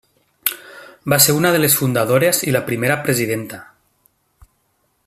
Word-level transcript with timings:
Va 1.13 1.19
ser 1.25 1.35
una 1.41 1.51
de 1.55 1.59
les 1.61 1.75
fundadores 1.81 2.41
i 2.49 2.55
la 2.57 2.63
primera 2.71 2.99
presidenta. 3.05 3.61